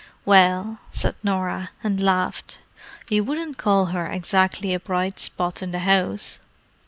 "Well," 0.25 0.79
said 0.91 1.13
Norah, 1.21 1.69
and 1.83 2.01
laughed, 2.01 2.57
"you 3.07 3.23
wouldn't 3.23 3.59
call 3.59 3.85
her 3.93 4.07
exactly 4.07 4.73
a 4.73 4.79
bright 4.79 5.19
spot 5.19 5.61
in 5.61 5.69
the 5.69 5.77
house. 5.77 6.39